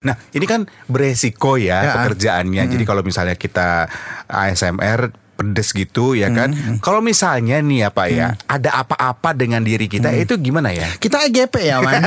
Nah, 0.00 0.16
ini 0.32 0.48
kan 0.48 0.64
beresiko 0.88 1.60
ya, 1.60 1.84
Ya. 1.84 1.92
pekerjaannya. 2.00 2.72
Jadi 2.72 2.84
kalau 2.88 3.04
misalnya 3.04 3.36
kita 3.36 3.84
ASMR 4.24 5.12
pedes 5.36 5.76
gitu 5.76 6.16
ya 6.16 6.32
kan. 6.32 6.56
Kalau 6.80 7.04
misalnya 7.04 7.60
nih 7.60 7.84
ya 7.84 7.88
Pak 7.92 8.08
ya, 8.08 8.32
ada 8.48 8.80
apa-apa 8.80 9.36
dengan 9.36 9.60
diri 9.60 9.92
kita 9.92 10.08
itu 10.16 10.40
gimana 10.40 10.72
ya? 10.72 10.88
Kita 10.96 11.20
EGP 11.28 11.52
ya, 11.68 11.84
Wan. 11.84 12.00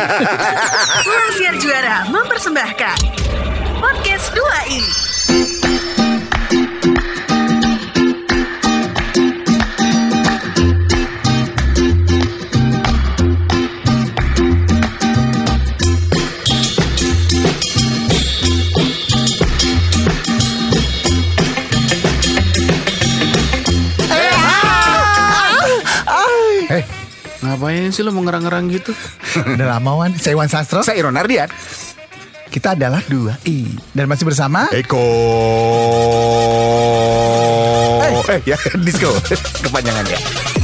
Pulang 1.05 1.31
Siar 1.37 1.53
Juara 1.61 2.09
mempersembahkan 2.09 2.97
Podcast 3.77 4.33
2i 4.33 4.81
Eh, 5.29 5.45
ngapain 27.53 27.93
sih 27.93 28.01
lo 28.01 28.09
mau 28.09 28.25
ngerang-ngerang 28.25 28.65
gitu? 28.73 28.91
Udah 29.53 29.77
lama, 29.77 29.91
Wan. 29.93 30.11
Saya 30.17 30.33
Wan 30.33 30.49
Sastro. 30.49 30.81
Saya 30.81 30.97
Iron 30.97 31.13
Ardian. 31.13 31.47
Kita 32.49 32.77
adalah 32.77 33.01
dua 33.09 33.33
i 33.49 33.65
dan 33.97 34.05
masih 34.05 34.29
bersama 34.29 34.69
Eko. 34.69 35.01
Eh, 38.29 38.41
ya, 38.45 38.57
disco. 38.85 39.09
Kepanjangan 39.65 40.62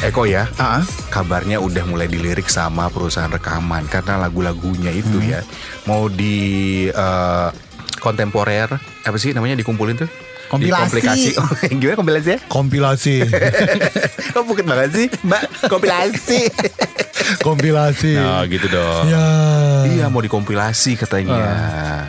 Eko 0.00 0.24
ya. 0.24 0.48
Ah. 0.56 0.80
Kabarnya 1.12 1.60
udah 1.60 1.84
mulai 1.84 2.08
dilirik 2.08 2.48
sama 2.48 2.88
perusahaan 2.88 3.28
rekaman 3.28 3.84
karena 3.84 4.16
lagu-lagunya 4.16 4.88
itu 4.96 5.20
ya 5.20 5.44
mau 5.84 6.08
di 6.08 6.88
eh, 6.88 7.48
kontemporer 8.00 8.80
apa 8.80 9.16
sih 9.20 9.36
namanya 9.36 9.60
dikumpulin 9.60 10.00
tuh? 10.00 10.08
Kompilasi. 10.48 10.82
Dikomplikasi. 10.82 11.30
Oh, 11.40 11.76
gimana 11.78 11.96
kompilasi 12.00 12.28
ya? 12.32 12.38
kompilasi. 12.48 13.16
Kok 14.34 14.44
bukit 14.48 14.64
banget 14.64 14.90
sih, 14.96 15.06
Mbak? 15.22 15.42
Kompilasi. 15.68 16.40
kompilasi. 17.46 18.14
nah, 18.16 18.42
gitu 18.48 18.66
dong. 18.72 19.04
Ya. 19.06 19.26
Iya, 19.86 20.04
mau 20.08 20.24
dikompilasi 20.24 20.96
katanya. 20.96 21.38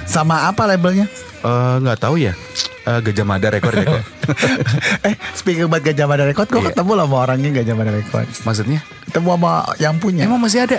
Sama 0.05 0.49
apa 0.49 0.67
labelnya? 0.67 1.07
Eh, 1.41 1.75
nggak 1.81 1.97
tahu 2.01 2.21
ya. 2.21 2.33
Eh, 2.81 2.99
Gajah 3.01 3.25
Mada 3.25 3.47
rekor 3.53 3.73
ya 3.73 3.85
kok. 3.85 4.03
eh, 5.07 5.15
speaking 5.37 5.65
about 5.69 5.85
Gajah 5.85 6.05
Mada 6.09 6.25
Record, 6.25 6.49
gue 6.49 6.61
Iya. 6.61 6.67
ketemu 6.73 6.91
loh 6.97 7.05
sama 7.05 7.17
orangnya 7.29 7.49
Gajah 7.61 7.75
Mada 7.77 7.91
Record. 7.93 8.27
Maksudnya? 8.45 8.79
Ketemu 9.09 9.27
sama 9.37 9.51
yang 9.77 9.95
punya. 10.01 10.25
Emang 10.25 10.41
masih 10.41 10.65
ada? 10.65 10.77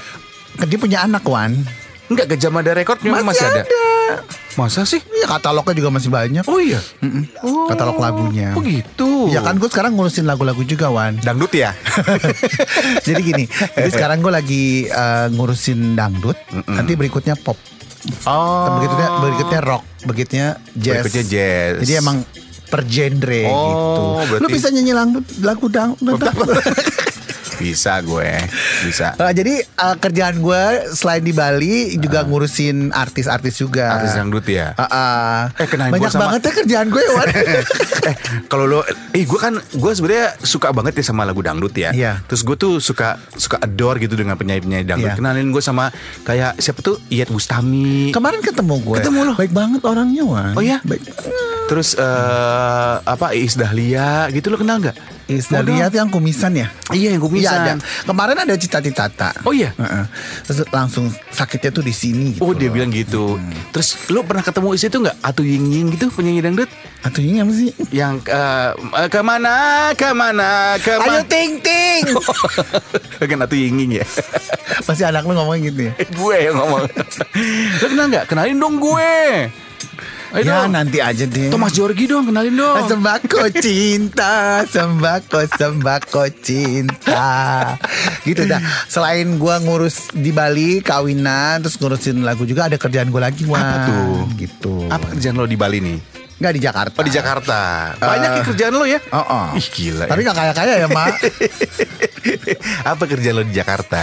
Kan 0.59 0.67
dia 0.67 0.79
punya 0.79 0.99
anak, 1.07 1.23
Wan. 1.27 1.55
Enggak 2.11 2.27
Gajah 2.37 2.51
Mada 2.53 2.77
rekor 2.77 3.01
memang 3.01 3.25
masih, 3.25 3.47
ada. 3.49 3.65
Masa 4.61 4.85
sih? 4.85 5.01
Iya, 5.01 5.25
katalognya 5.25 5.73
juga 5.73 5.89
masih 5.89 6.13
banyak. 6.13 6.45
Oh 6.45 6.61
iya. 6.61 6.77
Oh. 7.41 7.73
Katalog 7.73 7.97
lagunya. 7.97 8.53
Oh 8.53 8.61
gitu. 8.61 9.33
Ya 9.33 9.41
kan 9.41 9.57
gue 9.57 9.71
sekarang 9.73 9.97
ngurusin 9.97 10.29
lagu-lagu 10.29 10.61
juga 10.67 10.93
Wan 10.93 11.17
Dangdut 11.25 11.49
ya? 11.57 11.73
Jadi 13.07 13.21
gini 13.25 13.45
Jadi 13.49 13.91
sekarang 13.95 14.21
gue 14.21 14.29
lagi 14.29 14.65
eh, 14.85 15.27
ngurusin 15.33 15.97
dangdut 15.97 16.37
Nanti 16.69 16.93
berikutnya 16.99 17.33
pop 17.39 17.57
Oh. 18.25 18.67
Berikutnya 18.77 19.09
berikutnya 19.21 19.61
rock 19.63 19.83
Berikutnya 20.03 20.47
jazz 20.75 21.03
Berikutnya 21.03 21.25
jazz. 21.25 21.75
Jadi 21.81 21.93
emang 21.97 22.17
per 22.67 22.83
genre 22.85 23.43
Oh, 23.47 23.63
gitu 23.69 24.01
berarti- 24.27 24.43
Lu 24.43 24.49
bisa 24.49 24.69
nyanyi 24.69 24.93
lagu, 24.93 25.19
lagu 25.39 25.67
dangdut 25.69 26.19
Bisa 27.63 28.03
gue, 28.03 28.31
bisa. 28.83 29.15
Nah, 29.15 29.31
jadi 29.31 29.63
eh, 29.63 29.97
kerjaan 29.97 30.37
gue 30.39 30.63
selain 30.93 31.23
di 31.23 31.31
Bali 31.31 31.95
juga 31.97 32.23
ngurusin 32.23 32.91
artis-artis 32.91 33.55
juga. 33.57 33.87
Ah. 33.89 33.95
Artis 33.97 34.13
dangdut 34.13 34.45
ya. 34.45 34.75
Ah, 34.75 34.85
ah. 34.85 35.39
Eh, 35.55 35.67
kenain 35.67 35.89
Banyak 35.89 36.03
gua 36.03 36.11
sama- 36.11 36.25
banget 36.29 36.41
ya 36.43 36.53
kerjaan 36.59 36.87
gue 36.89 37.03
Wan. 37.09 37.29
eh 38.03 38.17
kalau 38.47 38.67
lo 38.67 38.81
eh 39.13 39.23
gue 39.23 39.39
kan 39.39 39.55
gue 39.55 39.93
sebenarnya 39.93 40.35
suka 40.41 40.73
banget 40.73 40.99
ya 40.99 41.05
sama 41.05 41.23
lagu 41.23 41.39
dangdut 41.39 41.71
ya 41.73 41.95
Iya. 41.95 42.19
terus 42.27 42.43
gue 42.43 42.57
tuh 42.57 42.79
suka 42.79 43.15
suka 43.33 43.61
adore 43.61 44.01
gitu 44.01 44.15
dengan 44.15 44.35
penyanyi 44.35 44.61
penyanyi 44.61 44.85
dangdut 44.85 45.11
Iya. 45.13 45.17
kenalin 45.17 45.49
gue 45.49 45.63
sama 45.63 45.95
kayak 46.23 46.59
siapa 46.59 46.81
tuh 46.81 46.99
Iyet 47.07 47.31
Bustami 47.31 48.11
Kemarin 48.11 48.41
ketemu 48.41 48.75
gue. 48.83 48.97
Ketemu 48.99 49.21
lo? 49.23 49.33
Baik 49.35 49.53
banget 49.53 49.81
orangnya 49.83 50.23
Wan. 50.25 50.53
Oh, 50.53 50.63
iya? 50.63 50.83
Baik. 50.83 51.03
Terus 51.65 51.95
eh 51.95 52.95
apa 53.01 53.33
Iis 53.33 53.55
Dahlia 53.55 54.27
gitu 54.29 54.49
lo 54.49 54.57
kenal 54.57 54.79
nggak 54.79 54.97
Is 55.25 55.49
Mau 55.49 55.63
dong. 55.63 55.79
lihat 55.79 55.95
yang 55.95 56.11
kumisan 56.11 56.51
ya? 56.53 56.67
iya 56.91 57.15
yang 57.15 57.23
Iya 57.23 57.25
kumisan 57.25 57.57
ada. 57.57 57.73
Kemarin 58.05 58.37
ada 58.37 58.53
cita-cita. 58.53 59.07
oh 59.47 59.55
iya 59.55 59.71
Heeh. 59.73 60.05
Terus 60.45 60.67
langsung 60.69 61.09
sakitnya 61.31 61.71
tuh 61.71 61.81
di 61.81 61.95
sini 61.95 62.37
gitu. 62.37 62.43
Oh 62.43 62.53
dia 62.53 62.69
loh. 62.69 62.75
bilang 62.75 62.91
gitu. 62.91 63.39
Terus 63.71 63.97
lo 64.11 64.27
pernah 64.27 64.43
ketemu 64.43 64.75
Is 64.75 64.83
itu 64.83 64.99
nggak? 64.99 65.17
Atu 65.23 65.41
Ying 65.41 65.71
Ying 65.71 65.89
gitu 65.91 66.11
penyanyi 66.11 66.43
dangdut 66.43 66.69
Atau 67.01 67.23
ini 67.23 67.39
apa 67.39 67.49
sih? 67.51 67.71
yang 67.89 68.19
eh, 68.21 68.71
eh, 68.75 69.09
ke 69.09 69.21
mana 69.23 69.55
ke 69.95 70.11
mana 70.11 70.75
Ayo 70.75 70.83
ke 70.83 70.93
mana? 70.99 71.23
ting 71.25 71.51
ting. 71.61 72.03
kan 73.31 73.39
Atu 73.41 73.55
Ying 73.55 73.79
Ying 73.79 73.93
ya. 73.95 74.07
Pasti 74.83 75.07
anak 75.07 75.23
lu 75.23 75.33
ngomong 75.33 75.63
gitu 75.63 75.87
ya. 75.87 75.93
gue 75.97 76.37
yang 76.43 76.59
ngomong. 76.59 76.83
lo 77.81 77.87
kenal 77.87 78.07
nggak? 78.11 78.27
Kenalin 78.27 78.59
dong 78.59 78.77
gue. 78.77 79.49
Ayo 80.33 80.49
ya 80.49 80.65
dong. 80.65 80.73
nanti 80.73 80.97
aja 80.97 81.25
deh. 81.29 81.53
Thomas 81.53 81.77
Jorgi 81.77 82.09
dong, 82.09 82.25
kenalin 82.25 82.57
dong. 82.57 82.89
Sembako 82.89 83.53
cinta, 83.53 84.65
sembako 84.65 85.45
sembako 85.45 86.25
cinta. 86.41 87.29
Gitu 88.25 88.49
dah. 88.49 88.61
Selain 88.89 89.29
gua 89.37 89.61
ngurus 89.61 90.09
di 90.17 90.33
Bali 90.33 90.81
kawinan 90.81 91.61
terus 91.61 91.77
ngurusin 91.77 92.25
lagu 92.25 92.49
juga 92.49 92.73
ada 92.73 92.81
kerjaan 92.81 93.13
gua 93.13 93.29
lagi 93.29 93.45
Wan. 93.45 93.61
Apa 93.61 93.77
tuh? 93.85 94.25
Gitu. 94.41 94.75
Apa 94.89 95.05
kerjaan 95.13 95.37
lo 95.37 95.45
di 95.45 95.61
Bali 95.61 95.85
nih? 95.85 95.99
Enggak 96.41 96.53
di 96.57 96.63
Jakarta. 96.65 96.97
Oh 96.97 97.05
di 97.05 97.13
Jakarta. 97.13 97.59
Banyak 98.01 98.31
ya 98.35 98.43
kerjaan 98.43 98.73
lo 98.73 98.85
ya? 98.89 98.99
Oh, 99.13 99.21
oh. 99.21 99.47
Ih 99.53 99.69
gila. 99.69 100.09
Tapi 100.09 100.25
ya. 100.25 100.33
nggak 100.33 100.37
kaya-kaya 100.41 100.75
ya, 100.81 100.89
Mak. 100.89 101.15
Apa 102.83 103.05
kerjaan 103.05 103.35
lo 103.35 103.43
di 103.43 103.53
Jakarta? 103.53 104.01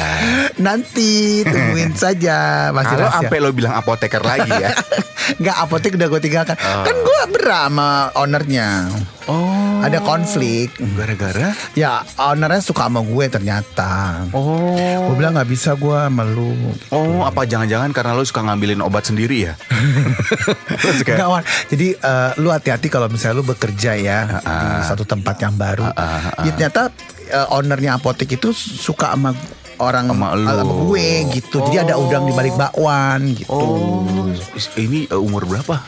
Nanti 0.58 1.42
tungguin 1.42 1.94
saja 1.94 2.70
masih 2.70 2.94
Kalau 2.94 3.06
rahasia. 3.06 3.18
sampai 3.26 3.38
lo 3.40 3.50
bilang 3.50 3.74
apoteker 3.74 4.22
lagi 4.22 4.52
ya. 4.52 4.72
Nggak 5.40 5.56
apotek 5.60 5.94
udah 5.94 6.08
gue 6.08 6.22
tinggalkan. 6.22 6.58
Kan 6.58 6.96
gue 6.96 7.22
berama 7.30 7.90
ownernya. 8.14 8.90
Oh. 9.26 9.78
Ada 9.80 10.02
konflik. 10.02 10.74
Gara-gara? 10.98 11.54
Ya 11.74 12.02
ownernya 12.18 12.60
suka 12.60 12.90
sama 12.90 13.00
gue 13.00 13.26
ternyata. 13.30 14.26
Oh. 14.32 14.74
Gue 15.06 15.16
bilang 15.16 15.38
nggak 15.38 15.48
bisa 15.48 15.78
gue 15.78 15.94
sama 15.96 16.26
lu. 16.26 16.58
Oh, 16.90 17.22
apa 17.22 17.46
jangan-jangan 17.46 17.94
karena 17.94 18.12
lo 18.12 18.26
suka 18.26 18.42
ngambilin 18.42 18.82
obat 18.82 19.06
sendiri 19.06 19.46
ya? 19.46 19.54
Lo 20.80 20.92
suka- 20.94 21.22
Wan. 21.22 21.46
Jadi 21.68 21.94
eh, 21.94 22.32
lu 22.38 22.50
hati-hati 22.50 22.88
kalau 22.88 23.06
misalnya 23.06 23.38
lu 23.38 23.46
bekerja 23.46 23.94
ya 23.94 24.20
di 24.42 24.68
satu 24.84 25.04
tempat 25.04 25.38
yang 25.38 25.54
baru. 25.54 25.86
Ya, 26.42 26.52
ternyata 26.52 26.90
eh, 27.30 27.48
ownernya 27.50 27.96
apotek 27.96 28.36
itu 28.36 28.50
suka 28.54 29.14
sama 29.14 29.32
orang 29.80 30.12
Sama 30.12 30.36
lu. 30.36 30.46
sama 30.50 30.74
gue 30.90 31.08
gitu. 31.34 31.64
Jadi 31.64 31.78
ada 31.80 31.96
udang 31.96 32.28
di 32.28 32.34
balik 32.36 32.58
bakwan 32.58 33.32
gitu. 33.32 33.54
Oh, 33.54 34.28
ini 34.76 35.08
eh, 35.08 35.16
umur 35.16 35.48
berapa? 35.48 35.80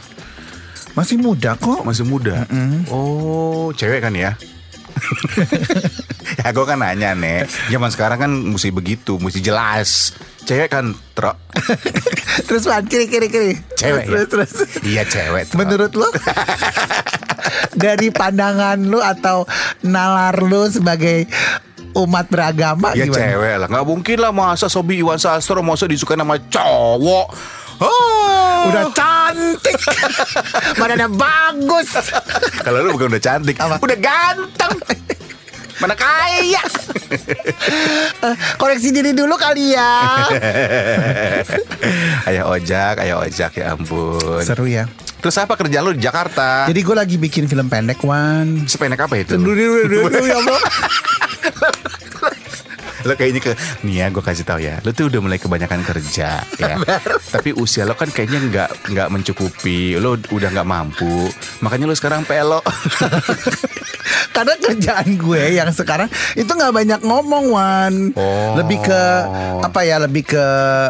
Masih 0.95 1.19
muda 1.19 1.55
kok. 1.55 1.83
Masih 1.83 2.07
muda. 2.07 2.47
Oh, 2.87 3.73
cewek 3.75 3.99
kan 3.99 4.15
ya? 4.15 4.35
ya 6.43 6.51
gue 6.51 6.65
kan 6.67 6.77
nanya 6.77 7.15
nih 7.15 7.47
Zaman 7.71 7.89
sekarang 7.89 8.19
kan 8.19 8.31
mesti 8.31 8.69
begitu 8.69 9.15
Mesti 9.17 9.39
jelas 9.39 10.11
Cewek 10.41 10.67
kan 10.67 10.85
trok 11.13 11.37
terus 12.49 12.65
Wan, 12.65 12.81
kiri 12.83 13.05
kiri 13.05 13.27
kiri. 13.27 13.53
Cewek 13.73 14.03
terus, 14.03 14.19
ya? 14.19 14.25
terus. 14.27 14.51
Iya 14.81 15.03
cewek 15.05 15.43
trok. 15.47 15.57
Menurut 15.57 15.91
lu 15.93 16.07
dari 17.77 18.09
pandangan 18.09 18.77
lu 18.79 18.99
atau 18.99 19.45
nalar 19.81 20.37
lu 20.37 20.65
sebagai 20.67 21.29
umat 21.93 22.27
beragama 22.27 22.93
Ya 22.93 23.03
gimana? 23.03 23.19
cewek 23.19 23.55
lah 23.57 23.67
Gak 23.69 23.85
mungkin 23.85 24.17
lah 24.17 24.31
Masa 24.31 24.67
Sobi 24.67 25.03
Iwan 25.03 25.19
Sastro 25.19 25.59
Masa 25.59 25.85
disukai 25.85 26.15
nama 26.15 26.39
cowok 26.39 27.27
Oh. 27.81 28.69
Udah 28.69 28.93
cantik 28.93 29.73
Badannya 30.79 31.09
bagus 31.09 31.89
Kalau 32.61 32.77
lu 32.79 32.93
bukan 32.93 33.09
udah 33.09 33.19
cantik 33.19 33.57
Apa? 33.57 33.81
Udah 33.81 33.97
ganteng 33.97 34.73
Mana 35.81 35.97
kaya? 35.97 36.61
Eh, 38.21 38.35
Koreksi 38.61 38.93
diri 38.93 39.17
dulu 39.17 39.33
kali 39.33 39.73
ya. 39.73 40.29
Ayah 42.29 42.45
ojak 42.45 43.01
Ayah 43.01 43.17
ojak 43.17 43.51
ya 43.57 43.73
ampun. 43.73 44.45
Seru 44.45 44.69
ya. 44.69 44.85
Terus 45.21 45.37
apa 45.41 45.57
kerjaan 45.57 45.85
lu 45.85 45.93
di 45.97 46.01
Jakarta? 46.05 46.69
Jadi 46.69 46.79
gue 46.81 46.95
lagi 46.97 47.15
bikin 47.17 47.49
film 47.49 47.65
pendek 47.65 48.01
Wan. 48.05 48.65
Sependek 48.69 49.05
apa 49.05 49.17
itu? 49.17 49.37
Dulu 49.37 49.53
dulu 49.53 50.09
dulu 50.09 50.25
ya 50.25 50.37
Allah 50.37 50.61
lo 53.03 53.13
kayaknya 53.13 53.41
ke 53.41 53.51
nih 53.83 53.95
ya 53.97 54.05
gue 54.09 54.23
kasih 54.23 54.45
tahu 54.45 54.59
ya 54.59 54.79
lo 54.81 54.91
tuh 54.91 55.09
udah 55.09 55.19
mulai 55.19 55.37
kebanyakan 55.37 55.81
kerja 55.81 56.43
ya 56.57 56.75
tapi 57.35 57.53
usia 57.53 57.83
lo 57.83 57.93
kan 57.93 58.09
kayaknya 58.09 58.39
nggak 58.41 58.69
nggak 58.91 59.07
mencukupi 59.09 59.97
lo 59.97 60.17
udah 60.29 60.49
nggak 60.51 60.67
mampu 60.67 61.29
makanya 61.59 61.89
lo 61.89 61.95
sekarang 61.95 62.23
pelo 62.23 62.61
Karena 64.31 64.55
kerjaan 64.57 65.19
gue 65.19 65.43
yang 65.59 65.69
sekarang 65.69 66.07
itu 66.33 66.47
nggak 66.47 66.71
banyak 66.71 66.99
ngomong 67.03 67.51
Wan. 67.51 67.93
Oh. 68.15 68.55
Lebih 68.55 68.79
ke 68.81 69.01
apa 69.59 69.83
ya? 69.83 69.99
Lebih 69.99 70.23
ke 70.25 70.45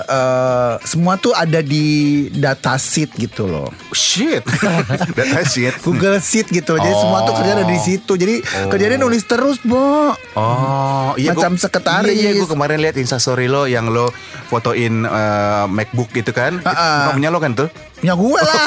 eh, 0.05 0.73
semua 0.85 1.17
tuh 1.17 1.33
ada 1.33 1.59
di 1.59 2.27
data 2.31 2.77
sheet 2.77 3.17
gitu 3.17 3.49
loh. 3.49 3.69
shit 3.91 4.45
data 5.17 5.41
shit 5.43 5.73
Google 5.81 6.21
Sheet 6.21 6.53
gitu. 6.53 6.77
Jadi 6.77 6.95
semua 6.95 7.25
tuh 7.25 7.33
kerja 7.35 7.57
ada 7.57 7.65
di 7.65 7.79
situ. 7.81 8.13
Jadi 8.13 8.45
kerjanya 8.69 9.01
nulis 9.01 9.25
terus, 9.25 9.57
Bo. 9.65 10.13
Oh 10.37 11.11
iya 11.17 11.33
Macam 11.33 11.57
gua- 11.57 11.61
sekretaris. 11.61 12.00
Iya, 12.03 12.13
iya 12.27 12.31
gue 12.33 12.47
kemarin 12.47 12.77
lihat 12.79 12.95
instastory 12.95 13.45
lo 13.45 13.63
yang 13.63 13.87
lo 13.87 14.09
fotoin 14.47 15.03
eh, 15.03 15.65
MacBook 15.65 16.09
gitu 16.11 16.31
kan 16.31 16.57
Ah, 16.61 16.71
ah. 16.71 16.97
Itu 17.03 17.09
punya 17.15 17.29
lo 17.29 17.37
kan 17.37 17.53
tuh 17.53 17.69
Ya 17.99 18.13
gue 18.13 18.33
lah. 18.35 18.65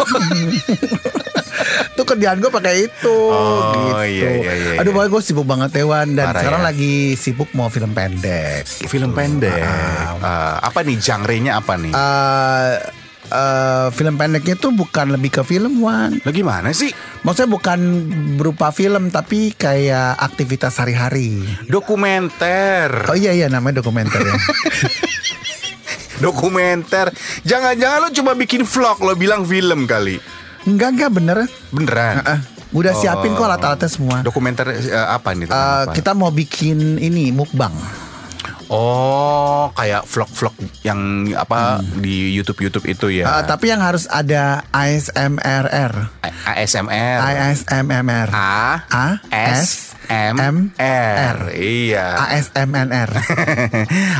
tuh 1.94 2.04
kerjaan 2.04 2.38
gue 2.38 2.48
pakai 2.48 2.74
itu 2.84 3.16
Oh, 3.26 3.70
gitu. 3.72 3.90
iya, 4.04 4.30
iya, 4.32 4.52
iya, 4.54 4.72
Aduh, 4.76 4.90
iya. 4.90 4.96
boy 4.96 5.08
gue 5.08 5.20
sibuk 5.20 5.42
banget 5.44 5.70
Ewan 5.76 6.12
dan 6.12 6.26
Parah 6.28 6.40
sekarang 6.40 6.62
ya. 6.62 6.66
lagi 6.66 6.94
sibuk 7.14 7.50
mau 7.50 7.66
film 7.66 7.90
pendek. 7.90 8.66
Film 8.66 9.10
pendek 9.10 9.54
Eh, 9.54 10.54
Apa 10.60 10.80
nih 10.80 10.98
genre-nya 10.98 11.52
apa 11.56 11.74
nih 11.74 11.92
Eh 11.92 12.72
eh, 13.26 13.88
film 13.90 14.14
pendeknya 14.14 14.54
tuh 14.54 14.70
bukan 14.70 15.10
lebih 15.10 15.30
ke 15.30 15.42
film 15.42 15.80
Wan. 15.80 16.18
Lo 16.18 16.30
gimana 16.30 16.70
sih 16.70 16.92
Maksudnya 17.20 17.48
bukan 17.48 17.78
berupa 18.34 18.68
film 18.68 19.08
tapi 19.08 19.52
kayak 19.52 20.18
aktivitas 20.18 20.74
sehari-hari. 20.74 21.40
Dokumenter 21.64 23.08
Oh 23.08 23.16
iya 23.16 23.32
iya 23.32 23.46
namanya 23.46 23.80
dokumenter 23.80 24.20
ya. 24.20 24.34
Dokumenter 26.16 27.10
Jangan-jangan 27.42 27.98
lo 28.00 28.08
cuma 28.10 28.32
bikin 28.32 28.62
vlog 28.62 29.00
Lo 29.00 29.14
bilang 29.14 29.42
film 29.42 29.84
kali 29.84 30.20
enggak 30.64 30.88
enggak 30.90 31.10
bener. 31.12 31.38
Beneran 31.68 32.14
Eh, 32.24 32.40
udah 32.72 32.92
siapin 32.92 33.32
kok 33.32 33.44
alat-alatnya 33.44 33.86
semua. 33.86 34.16
Dokumenter 34.20 34.64
eh, 34.68 34.80
apa 34.90 35.30
nih 35.30 35.44
Eh, 35.44 35.52
apa? 35.52 35.92
kita 35.92 36.10
mau 36.10 36.28
bikin 36.28 36.96
ini 36.96 37.28
mukbang. 37.30 37.70
Oh 38.66 39.68
kayak 39.72 40.04
vlog-vlog 40.04 40.54
yang 40.80 41.00
apa 41.34 41.60
di 41.94 42.32
YouTube-YouTube 42.32 42.86
itu 42.86 43.06
ya 43.14 43.26
Eh, 43.34 43.44
tapi 43.44 43.68
yang 43.68 43.78
harus 43.78 44.06
ada 44.06 44.64
ASMRR. 44.70 45.92
A- 46.20 46.34
ASMR 46.54 47.18
ASMMR. 47.20 48.28
A 48.30 48.84
A 48.86 49.06
S 49.24 49.96
M 50.04 50.36
M 50.36 50.56
R 50.76 51.48
Iya 51.50 52.28
ASMNR. 52.28 53.08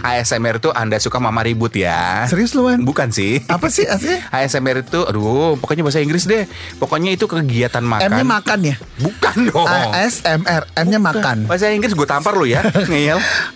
ASMR 0.00 0.56
itu 0.62 0.72
Anda 0.72 0.96
suka 0.96 1.20
mama 1.20 1.44
ribut 1.44 1.76
ya 1.76 2.24
Serius 2.24 2.56
lu 2.56 2.64
Wan? 2.64 2.80
Bukan 2.82 3.12
sih 3.12 3.44
Apa 3.44 3.68
sih 3.68 3.84
aslinya? 3.84 4.24
ASMR 4.30 4.80
itu 4.80 5.04
Aduh 5.04 5.60
pokoknya 5.60 5.84
bahasa 5.84 6.00
Inggris 6.00 6.24
deh 6.24 6.48
Pokoknya 6.76 7.12
itu 7.12 7.28
kegiatan 7.28 7.84
makan 7.84 8.08
M-nya 8.10 8.24
makan 8.24 8.58
ya? 8.64 8.76
Bukan 8.96 9.36
dong 9.52 9.68
ASMR, 9.68 10.62
M-nya 10.74 10.96
makan. 10.98 11.44
Bahasa 11.44 11.68
Inggris 11.68 11.92
gue 11.92 12.08
tampar 12.08 12.32
lu 12.32 12.48
ya 12.48 12.64
Ngeyel 12.64 13.20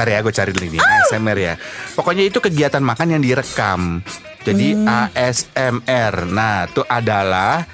Ntar 0.00 0.08
ya 0.08 0.24
gue 0.24 0.32
cari 0.32 0.50
dulu 0.50 0.64
ini 0.66 0.80
ASMR 0.80 1.36
ya 1.36 1.54
Pokoknya 1.92 2.24
itu 2.24 2.40
kegiatan 2.40 2.80
makan 2.80 3.12
yang 3.12 3.20
direkam 3.20 4.00
Jadi 4.40 4.72
Hmm. 4.72 4.88
ASMR 5.12 6.24
Nah 6.24 6.64
itu 6.64 6.80
adalah 6.82 7.68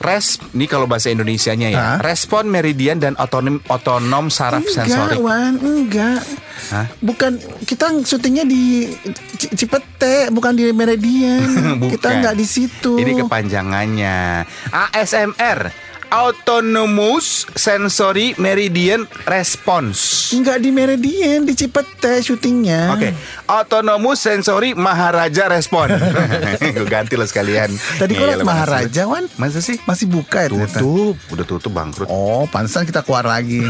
Res, 0.00 0.40
ini 0.52 0.64
kalau 0.64 0.88
bahasa 0.88 1.12
Indonesianya 1.12 1.68
ya, 1.68 1.76
Hah? 1.76 1.96
respon 2.00 2.48
meridian 2.48 2.96
dan 2.96 3.12
otonom 3.12 3.60
otonom 3.68 4.32
saraf 4.32 4.64
Enggak, 4.64 4.72
sensorik. 4.88 5.20
Wan, 5.20 5.52
enggak. 5.56 6.24
Hah? 6.72 6.88
Bukan 7.04 7.36
kita 7.64 7.92
syutingnya 8.00 8.48
di 8.48 8.88
Cipete, 9.36 10.32
bukan 10.32 10.56
di 10.56 10.72
Meridian. 10.72 11.44
kita 11.92 12.08
Bukan. 12.08 12.12
enggak 12.12 12.34
di 12.36 12.46
situ. 12.48 12.96
Ini 12.96 13.20
kepanjangannya. 13.20 14.48
ASMR, 14.72 15.58
Autonomous 16.06 17.50
Sensory 17.52 18.38
Meridian 18.38 19.10
Response. 19.26 20.30
Enggak 20.30 20.62
di 20.62 20.70
Meridian, 20.70 21.42
di 21.42 21.52
Cipete 21.52 22.22
syutingnya. 22.22 22.94
Oke, 22.94 23.10
Autonomous 23.44 24.22
Sensory 24.22 24.72
Maharaja 24.72 25.50
Respon. 25.50 25.90
Gue 26.76 26.86
ganti 26.86 27.18
lo 27.18 27.26
sekalian. 27.26 27.74
Tadi 27.98 28.14
gue 28.14 28.22
Ngeyel 28.22 28.38
liat 28.38 28.46
Maharaja, 28.46 29.02
lu. 29.02 29.18
Wan. 29.18 29.24
Masa 29.34 29.58
sih? 29.58 29.82
Masih 29.82 30.06
buka 30.06 30.46
ya 30.46 30.48
ternyata. 30.48 30.78
Tutup, 30.78 31.16
udah 31.30 31.44
tutup 31.44 31.72
bangkrut. 31.74 32.06
Oh, 32.06 32.46
pantesan 32.46 32.86
kita 32.86 33.02
keluar 33.02 33.26
lagi. 33.26 33.66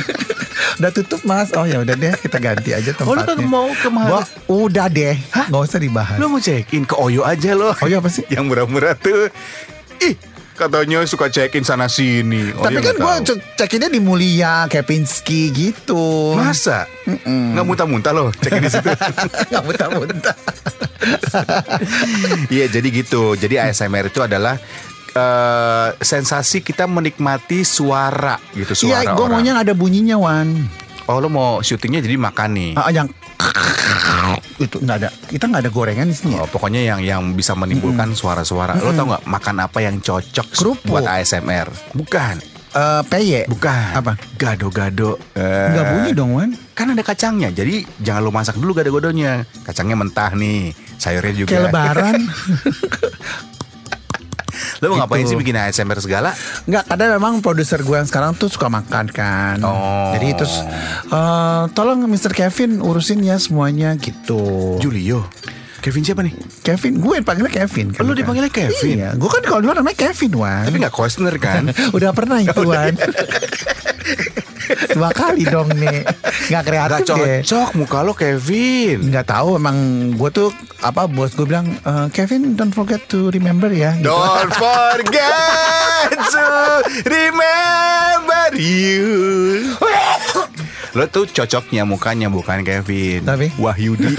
udah 0.80 0.90
tutup 0.90 1.20
mas. 1.22 1.52
Oh 1.52 1.68
ya 1.68 1.84
udah 1.84 1.94
deh, 1.94 2.16
kita 2.16 2.40
ganti 2.40 2.72
aja 2.72 2.96
Oh, 3.04 3.12
lu 3.12 3.20
tempatnya. 3.20 3.36
kan 3.36 3.38
mau 3.44 3.68
ke 3.68 3.88
Maharaja? 3.92 4.14
Wah, 4.14 4.26
udah 4.48 4.86
deh, 4.88 5.16
nggak 5.46 5.62
usah 5.62 5.80
dibahas. 5.80 6.16
Lo 6.16 6.32
mau 6.32 6.40
check 6.40 6.72
in 6.72 6.88
ke 6.88 6.96
Oyo 6.96 7.28
aja 7.28 7.52
lo. 7.52 7.76
Oyo 7.84 8.00
apa 8.00 8.08
sih? 8.08 8.24
Yang 8.32 8.44
murah-murah 8.48 8.96
tuh. 8.96 9.28
Ih, 9.98 10.14
katanya 10.58 11.06
suka 11.06 11.30
check 11.30 11.54
in 11.54 11.62
sana 11.62 11.86
sini. 11.86 12.50
Oh, 12.52 12.66
Tapi 12.66 12.82
kan 12.82 12.98
gue 12.98 13.14
tahu. 13.22 13.38
cekinnya 13.54 13.86
di 13.86 14.02
Mulia, 14.02 14.66
Kepinski 14.66 15.54
gitu. 15.54 16.34
Masa? 16.34 16.90
Nggak 17.06 17.64
muntah-muntah 17.64 18.10
lo 18.10 18.34
check 18.34 18.58
in 18.58 18.66
di 18.66 18.70
situ. 18.74 18.90
Nggak 19.54 19.62
muntah-muntah. 19.62 20.36
Iya 22.52 22.66
jadi 22.68 22.88
gitu. 22.90 23.38
Jadi 23.38 23.54
ASMR 23.54 24.10
itu 24.10 24.18
adalah 24.18 24.58
eh, 25.14 25.88
sensasi 26.02 26.60
kita 26.60 26.90
menikmati 26.90 27.62
suara 27.62 28.34
gitu 28.52 28.74
suara 28.74 29.06
Iya, 29.06 29.14
gue 29.14 29.26
maunya 29.30 29.54
ada 29.62 29.72
bunyinya 29.72 30.18
Wan. 30.18 30.66
Oh 31.08 31.22
lo 31.22 31.32
mau 31.32 31.64
syutingnya 31.64 32.04
jadi 32.04 32.20
makan 32.20 32.50
nih. 32.52 32.72
Ah, 32.76 32.92
yang 32.92 33.08
itu 34.58 34.76
nggak 34.78 34.96
ada. 34.96 35.08
Kita 35.24 35.44
nggak 35.44 35.62
ada 35.62 35.70
gorengan 35.70 36.06
di 36.06 36.14
sini. 36.14 36.34
ya? 36.34 36.42
Oh, 36.42 36.48
pokoknya 36.48 36.80
yang 36.82 37.00
yang 37.00 37.22
bisa 37.32 37.52
menimbulkan 37.52 38.12
suara-suara. 38.12 38.76
Lo 38.76 38.90
tau 38.90 39.06
nggak 39.06 39.24
makan 39.24 39.56
apa 39.60 39.78
yang 39.80 39.98
cocok 39.98 40.46
Kerupuk. 40.50 40.88
buat 40.88 41.04
ASMR? 41.04 41.68
Bukan, 41.92 42.36
Eh, 42.68 43.02
peye. 43.04 43.42
bukan. 43.46 43.90
Apa? 43.96 44.12
Gado-gado. 44.36 45.16
Eh, 45.32 45.68
Nggak 45.72 45.84
bunyi 45.88 46.10
dong 46.12 46.30
Wan. 46.32 46.50
Kan 46.72 46.92
ada 46.92 47.00
kacangnya. 47.00 47.48
Jadi 47.48 47.82
jangan 47.98 48.20
lo 48.20 48.30
masak 48.30 48.54
dulu 48.54 48.72
gado-gadonya. 48.72 49.42
Kacangnya 49.64 49.96
mentah 49.96 50.30
nih. 50.32 50.70
Sayurnya 50.96 51.34
juga. 51.34 51.50
Kayak 51.50 51.64
lebaran. 51.68 52.14
Lo 54.78 54.88
mau 54.88 54.98
ngapain 54.98 55.20
Gitu. 55.20 55.30
sih 55.30 55.38
bikin 55.38 55.54
ASMR 55.54 55.98
segala? 55.98 56.30
Nggak, 56.64 56.84
kadang 56.86 57.10
memang 57.14 57.32
produser 57.38 57.80
gue 57.80 57.94
yang 57.94 58.04
sekarang 58.04 58.32
tuh 58.32 58.46
suka 58.46 58.66
makan 58.66 59.06
kan. 59.08 59.58
Oh. 59.60 60.14
Jadi 60.14 60.28
terus 60.34 60.62
eh, 61.04 61.62
tolong 61.72 62.04
Mr. 62.04 62.30
Kevin 62.30 62.78
urusin 62.78 63.18
ya 63.20 63.36
semuanya 63.36 63.94
gitu. 63.94 64.78
Julio. 64.78 65.26
Kevin 65.78 66.02
siapa 66.02 66.20
nih? 66.20 66.34
Kevin, 66.60 66.98
gue 66.98 67.22
panggilnya 67.22 67.54
Kevin. 67.54 67.90
kan, 67.90 68.02
Oh, 68.02 68.04
lu 68.04 68.12
dipanggilnya 68.12 68.50
Kevin? 68.50 68.98
Iya, 68.98 69.10
gue 69.14 69.30
kan 69.30 69.40
kalau 69.40 69.62
dulu 69.62 69.72
namanya 69.72 69.94
Kevin 69.96 70.34
Wan. 70.34 70.66
Tapi 70.66 70.76
nggak 70.76 70.90
Costner 70.90 71.34
kan? 71.38 71.70
Udah 71.96 72.10
pernah 72.10 72.38
itu 72.38 72.62
Wan. 72.66 72.98
Dua 74.90 75.10
kali 75.10 75.44
dong 75.44 75.68
nih. 75.72 76.04
Nggak 76.48 76.48
Gak 76.48 76.62
kreatif 76.64 77.04
deh. 77.14 77.40
cocok 77.42 77.68
muka 77.74 77.98
lo 78.00 78.12
Kevin. 78.12 79.08
Nggak 79.08 79.26
tahu 79.26 79.56
emang 79.56 79.76
gue 80.12 80.30
tuh 80.30 80.48
apa 80.78 81.04
bos 81.04 81.32
gue 81.32 81.44
bilang 81.44 81.66
"Eh, 81.74 82.06
Kevin 82.10 82.54
don't 82.54 82.70
forget 82.70 83.02
to 83.06 83.28
remember 83.28 83.68
ya. 83.68 83.94
Gitu. 83.94 84.06
Don't 84.06 84.52
forget 84.52 86.10
to 86.10 86.46
remember 87.04 88.48
you. 88.54 89.08
Lo 90.92 91.04
tuh 91.06 91.26
cocoknya 91.26 91.84
mukanya 91.84 92.26
bukan 92.26 92.64
Kevin. 92.64 93.22
Tapi? 93.22 93.52
Wahyudi. 93.56 94.14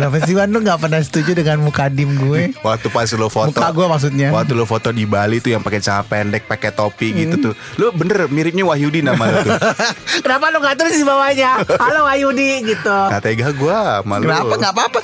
Kenapa 0.00 0.16
sih 0.24 0.32
Wan 0.32 0.48
lu 0.48 0.64
nggak 0.64 0.80
pernah 0.80 0.96
setuju 1.04 1.36
dengan 1.36 1.60
muka 1.60 1.92
dim 1.92 2.16
gue? 2.16 2.56
Waktu 2.64 2.88
pas 2.88 3.04
lo 3.20 3.28
foto. 3.28 3.52
Muka 3.52 3.68
gue 3.68 3.84
maksudnya. 3.84 4.32
Waktu 4.32 4.56
lo 4.56 4.64
foto 4.64 4.88
di 4.96 5.04
Bali 5.04 5.44
tuh 5.44 5.52
yang 5.52 5.60
pakai 5.60 5.84
celana 5.84 6.08
pendek, 6.08 6.48
pakai 6.48 6.72
topi 6.72 7.12
gitu 7.12 7.36
tuh. 7.36 7.54
Lo 7.76 7.92
bener 7.92 8.24
miripnya 8.32 8.64
Wahyudi 8.64 9.04
nama 9.04 9.28
lo 9.28 9.44
tuh. 9.44 9.60
Kenapa 10.24 10.48
lu 10.48 10.64
nggak 10.64 10.76
tulis 10.80 10.96
di 10.96 11.04
bawahnya? 11.04 11.60
Halo 11.76 12.08
Ayudi 12.08 12.64
gitu. 12.64 12.96
Gak 13.12 13.20
tega 13.20 13.52
gue 13.52 13.76
sama 13.76 14.16
lo. 14.16 14.24
Kenapa 14.24 14.54
nggak 14.56 14.72
apa-apa? 14.72 15.00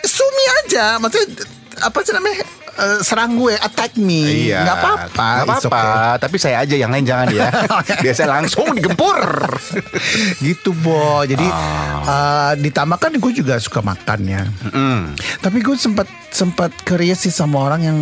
Sumi 0.00 0.44
aja, 0.64 0.96
maksudnya 0.96 1.44
apa 1.84 1.98
sih 2.00 2.16
namanya? 2.16 2.57
Eh, 2.78 3.02
serang 3.02 3.34
gue, 3.34 3.58
attack 3.58 3.98
me. 3.98 4.46
Iya. 4.46 4.62
Nggak 4.62 4.76
apa-apa. 4.78 5.28
Nggak 5.42 5.46
it's 5.50 5.66
apa-apa. 5.66 5.82
okay. 5.82 6.18
Tapi 6.22 6.36
saya 6.38 6.56
aja 6.62 6.74
yang 6.74 6.94
lain 6.94 7.02
jangan 7.02 7.26
ya. 7.28 7.50
Biasa 8.06 8.22
langsung 8.24 8.70
digempur. 8.70 9.18
gitu 10.46 10.70
bo. 10.72 11.26
Jadi 11.26 11.42
Ah. 11.42 12.52
eh, 12.54 12.62
ditambah 12.62 12.94
kan 12.96 13.10
gue 13.12 13.32
juga 13.34 13.58
suka 13.58 13.82
makan 13.82 14.20
ya. 14.24 14.42
Mm. 14.70 15.18
Tapi 15.42 15.58
gue 15.58 15.74
sempat 15.74 16.06
sempat 16.30 16.70
curious 16.86 17.26
sih 17.26 17.34
sama 17.34 17.66
orang 17.66 17.82
yang 17.82 17.98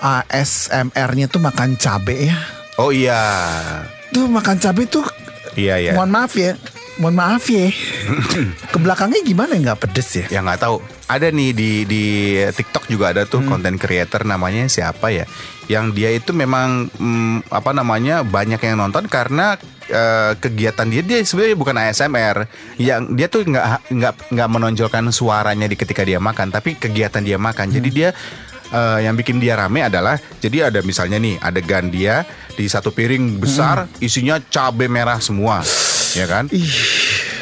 ASMR-nya 0.00 1.28
tuh 1.28 1.40
makan 1.40 1.76
cabe 1.76 2.28
ya. 2.28 2.36
Oh 2.76 2.88
iya. 2.88 3.20
Tuh 4.10 4.24
makan 4.26 4.56
cabe 4.56 4.84
tuh 4.84 5.04
Iya 5.54 5.78
iya. 5.78 5.92
mohon 5.94 6.10
maaf 6.10 6.34
ya. 6.34 6.56
Mohon 6.94 7.16
maaf 7.18 7.44
ya. 7.50 7.74
Ke 8.72 8.78
belakangnya 8.78 9.20
gimana 9.26 9.58
nggak 9.58 9.78
pedes 9.82 10.08
ya? 10.14 10.26
Ya 10.30 10.40
nggak 10.46 10.62
tahu. 10.62 10.78
Ada 11.10 11.34
nih 11.34 11.50
di 11.50 11.70
di 11.84 12.04
TikTok 12.38 12.86
juga 12.86 13.10
ada 13.10 13.26
tuh 13.26 13.42
content 13.42 13.74
creator 13.74 14.22
namanya 14.22 14.70
siapa 14.70 15.10
ya? 15.10 15.26
Yang 15.66 15.86
dia 15.98 16.10
itu 16.14 16.30
memang 16.30 16.86
mm, 16.94 17.50
apa 17.50 17.74
namanya 17.74 18.22
banyak 18.22 18.62
yang 18.62 18.78
nonton 18.78 19.10
karena 19.10 19.58
eh, 19.90 20.32
kegiatan 20.38 20.86
dia 20.86 21.02
dia 21.02 21.18
sebenarnya 21.26 21.58
bukan 21.58 21.76
ASMR. 21.82 22.36
Yang 22.78 23.00
dia 23.18 23.26
tuh 23.26 23.42
nggak 23.42 23.90
nggak 23.90 24.14
nggak 24.30 24.48
menonjolkan 24.48 25.04
suaranya 25.10 25.66
di 25.66 25.74
ketika 25.74 26.06
dia 26.06 26.22
makan, 26.22 26.54
tapi 26.54 26.78
kegiatan 26.78 27.26
dia 27.26 27.42
makan. 27.42 27.74
Jadi 27.74 27.88
dia 27.90 28.14
eh, 28.70 28.98
yang 29.02 29.18
bikin 29.18 29.42
dia 29.42 29.58
rame 29.58 29.82
adalah 29.82 30.14
jadi 30.38 30.70
ada 30.70 30.78
misalnya 30.86 31.18
nih 31.18 31.42
adegan 31.42 31.90
dia 31.90 32.22
di 32.54 32.70
satu 32.70 32.94
piring 32.94 33.42
besar 33.42 33.90
isinya 33.98 34.38
cabai 34.38 34.86
merah 34.86 35.18
semua, 35.18 35.58
ya 36.14 36.26
kan? 36.30 36.46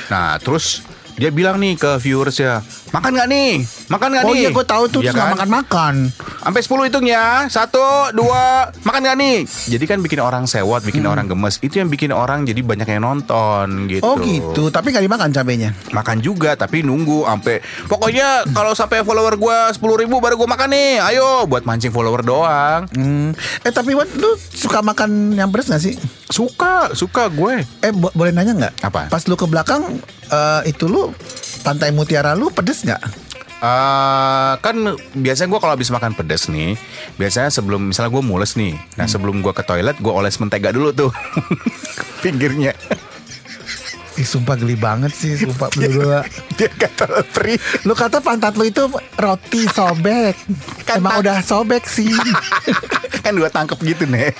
Nah, 0.09 0.37
terus 0.41 0.85
dia 1.17 1.29
bilang 1.29 1.61
nih 1.61 1.77
ke 1.77 2.01
viewers 2.01 2.41
ya, 2.41 2.65
makan 2.93 3.11
nggak 3.11 3.29
nih? 3.29 3.51
Makan 3.89 4.09
nggak 4.09 4.25
Oh 4.25 4.31
nih? 4.31 4.39
iya 4.39 4.51
gue 4.51 4.67
tahu 4.67 4.85
tuh 4.87 5.01
Iya 5.01 5.13
kan? 5.13 5.33
makan-makan. 5.35 5.95
Sampai 6.39 6.61
10 6.61 6.85
hitung 6.85 7.07
ya 7.07 7.47
Satu, 7.47 7.81
dua 8.11 8.67
Makan 8.83 9.01
gak 9.01 9.15
nih? 9.17 9.37
Jadi 9.47 9.85
kan 9.85 9.99
bikin 9.99 10.19
orang 10.19 10.45
sewot 10.45 10.83
Bikin 10.83 11.05
orang 11.05 11.25
gemes 11.25 11.57
Itu 11.59 11.79
yang 11.79 11.87
bikin 11.87 12.11
orang 12.11 12.43
jadi 12.43 12.59
banyak 12.59 12.85
yang 12.85 12.99
nonton 13.01 13.87
gitu 13.87 14.03
Oh 14.03 14.19
gitu, 14.19 14.67
tapi 14.69 14.91
gak 14.91 15.01
dimakan 15.01 15.31
cabenya. 15.31 15.71
Makan 15.89 16.19
juga 16.19 16.53
Tapi 16.55 16.83
nunggu 16.83 17.23
sampai 17.25 17.63
Pokoknya 17.87 18.43
kalau 18.51 18.73
sampai 18.73 19.01
follower 19.01 19.37
gua 19.37 19.71
10 19.71 19.79
ribu 19.97 20.19
Baru 20.19 20.35
gua 20.37 20.51
makan 20.51 20.69
nih 20.69 20.99
Ayo 21.01 21.47
Buat 21.47 21.63
mancing 21.63 21.91
follower 21.91 22.21
doang 22.21 22.91
Hmm. 22.91 23.31
Eh 23.63 23.71
tapi 23.71 23.95
Wan, 23.95 24.11
lu 24.13 24.35
suka 24.37 24.81
makan 24.81 25.33
yang 25.33 25.49
pedas 25.49 25.71
gak 25.71 25.81
sih? 25.81 25.95
Suka 26.27 26.91
Suka 26.93 27.29
gue 27.29 27.63
Eh 27.79 27.93
bo- 27.93 28.11
boleh 28.13 28.31
nanya 28.31 28.53
nggak? 28.53 28.75
Apa? 28.83 29.07
Pas 29.07 29.23
lu 29.23 29.35
ke 29.35 29.47
belakang 29.47 29.87
eh, 30.27 30.61
itu 30.67 30.85
lu 30.85 31.15
pantai 31.63 31.95
mutiara 31.95 32.35
lu 32.35 32.51
pedes 32.51 32.83
nggak? 32.83 33.03
Eh, 33.63 34.53
kan 34.59 34.77
biasanya 35.15 35.49
gue 35.55 35.61
kalau 35.63 35.79
habis 35.79 35.95
makan 35.95 36.19
pedas 36.19 36.51
nih, 36.51 36.75
biasanya 37.15 37.47
sebelum 37.47 37.95
misalnya 37.95 38.11
gue 38.11 38.25
mules 38.27 38.59
nih, 38.59 38.75
nah 38.99 39.07
sebelum 39.07 39.39
gue 39.39 39.55
ke 39.55 39.63
toilet 39.63 39.95
gue 40.03 40.11
oles 40.11 40.35
mentega 40.43 40.75
dulu 40.75 40.91
tuh 40.91 41.15
pinggirnya. 42.27 42.75
Ih 44.23 44.29
sumpah 44.31 44.55
geli 44.55 44.79
banget 44.79 45.11
sih, 45.11 45.35
sumpah 45.35 45.67
berdua. 45.75 46.23
Dia 46.55 46.71
kata 46.71 47.27
perih. 47.35 47.59
Lu 47.83 47.91
kata 47.91 48.23
pantat 48.23 48.55
lu 48.55 48.63
itu 48.63 48.87
roti 49.19 49.67
sobek. 49.67 50.39
Kan 50.87 51.03
Emang 51.03 51.19
udah 51.19 51.43
sobek 51.43 51.91
sih. 51.91 52.07
kan 53.27 53.35
gue 53.35 53.51
tangkep 53.51 53.83
gitu 53.83 54.07
nih. 54.07 54.31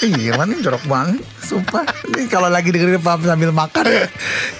Iya, 0.00 0.40
mana 0.40 0.56
jorok 0.56 0.88
banget. 0.88 1.20
Sumpah. 1.44 1.84
Ini 2.16 2.32
kalau 2.32 2.48
lagi 2.48 2.72
dengerin 2.72 2.96
pap 2.96 3.20
sambil 3.28 3.52
makan 3.52 4.08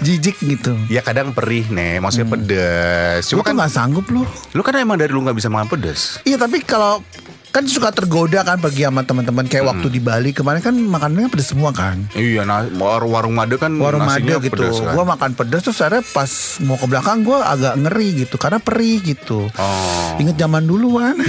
jijik 0.05 0.37
gitu. 0.45 0.77
Ya 0.93 1.01
kadang 1.01 1.33
perih 1.33 1.65
nih, 1.73 1.97
maksudnya 1.97 2.29
pedes. 2.37 3.33
Lu 3.33 3.41
Cuma 3.41 3.41
tuh 3.41 3.45
kan 3.49 3.53
nggak 3.57 3.73
sanggup 3.73 4.05
lu. 4.13 4.29
lu 4.53 4.61
kan 4.61 4.77
emang 4.77 5.01
dari 5.01 5.09
lu 5.09 5.25
nggak 5.25 5.41
bisa 5.41 5.49
makan 5.49 5.73
pedes. 5.73 6.21
Iya 6.21 6.37
tapi 6.37 6.61
kalau 6.61 7.01
kan 7.51 7.63
suka 7.65 7.89
tergoda 7.89 8.45
kan 8.45 8.61
pergi 8.61 8.85
sama 8.85 9.01
teman-teman 9.01 9.49
kayak 9.49 9.65
waktu 9.65 9.87
di 9.89 9.97
Bali 9.97 10.29
kemarin 10.35 10.61
kan 10.61 10.75
makanannya 10.77 11.31
pedes 11.31 11.51
semua 11.55 11.73
kan. 11.73 12.05
Iya, 12.13 12.45
nah 12.45 12.67
warung 12.77 13.11
warung 13.15 13.33
made 13.33 13.57
kan 13.57 13.73
Warung 13.81 14.05
Made 14.05 14.29
gitu. 14.43 14.53
pedes 14.53 14.77
kan. 14.77 14.93
Gua 14.93 15.05
makan 15.07 15.33
pedes 15.33 15.65
terus 15.65 15.79
akhirnya 15.81 16.05
pas 16.13 16.31
mau 16.61 16.77
ke 16.77 16.85
belakang 16.85 17.25
gua 17.25 17.49
agak 17.49 17.73
ngeri 17.81 18.27
gitu 18.27 18.35
karena 18.37 18.59
perih 18.61 19.01
gitu. 19.01 19.49
Oh. 19.49 20.21
Ingat 20.21 20.37
zaman 20.37 20.63
dulu 20.67 21.01
kan. 21.01 21.15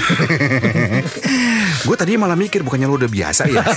Gue 1.87 1.97
tadi 1.97 2.19
malah 2.19 2.35
mikir 2.35 2.67
bukannya 2.67 2.91
lu 2.91 2.99
udah 2.99 3.11
biasa 3.11 3.47
ya. 3.49 3.63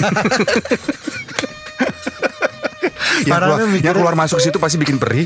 yang, 3.24 3.40
keluar, 3.40 3.60
mikirnya- 3.64 3.84
yang 3.84 3.96
keluar 3.96 4.16
masuk 4.16 4.38
situ 4.38 4.58
pasti 4.58 4.76
bikin 4.76 4.98
perih. 4.98 5.26